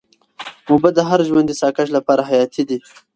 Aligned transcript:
اوبه 0.71 0.89
د 0.97 0.99
هر 1.09 1.19
ژوندي 1.27 1.55
ساه 1.61 1.71
کښ 1.77 1.87
لپاره 1.97 2.21
حیاتي 2.29 2.63
دي. 2.69 2.77